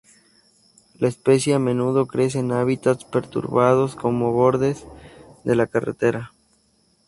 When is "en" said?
2.39-2.51